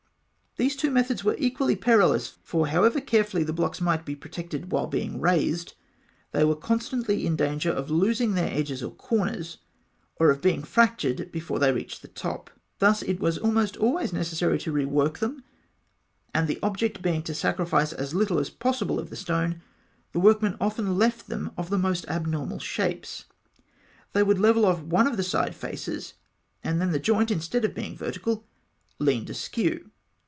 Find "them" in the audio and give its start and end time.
15.19-15.41, 21.29-21.51